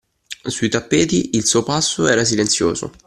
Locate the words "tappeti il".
0.67-1.45